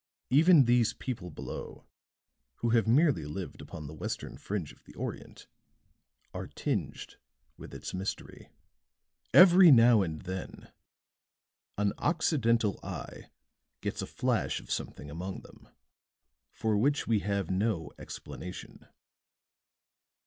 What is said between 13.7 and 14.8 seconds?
gets a flash of